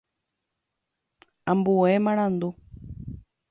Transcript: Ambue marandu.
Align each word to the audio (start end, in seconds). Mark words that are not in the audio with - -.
Ambue 1.51 1.93
marandu. 2.05 2.49